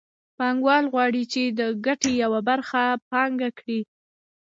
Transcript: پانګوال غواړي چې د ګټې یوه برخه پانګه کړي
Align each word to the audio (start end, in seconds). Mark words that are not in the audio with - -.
پانګوال 0.37 0.85
غواړي 0.93 1.23
چې 1.33 1.43
د 1.59 1.61
ګټې 1.85 2.11
یوه 2.23 2.39
برخه 2.49 2.83
پانګه 3.11 3.49
کړي 3.59 3.79